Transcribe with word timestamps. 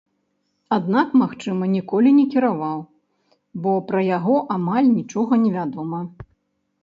Аднак, 0.77 1.09
магчыма, 1.23 1.63
ніколі 1.73 2.13
не 2.19 2.23
кіраваў, 2.35 2.79
бо 3.65 3.71
пра 3.91 4.01
яго 4.17 4.35
амаль 4.55 4.87
нічога 4.97 5.33
невядома. 5.45 5.99